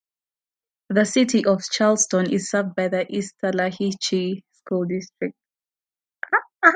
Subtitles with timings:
[0.89, 5.35] The City of Charleston is served by the East Tallahatchie School District.